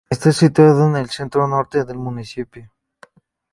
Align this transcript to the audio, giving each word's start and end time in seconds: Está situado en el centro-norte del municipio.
Está 0.09 0.31
situado 0.31 0.87
en 0.87 0.95
el 0.95 1.11
centro-norte 1.11 1.83
del 1.85 1.99
municipio. 1.99 2.71